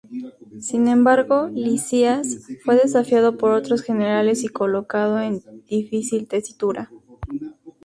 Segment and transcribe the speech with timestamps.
[0.59, 6.89] Sin embargo, Lisias fue desafiado por otros generales y colocado en difícil tesitura.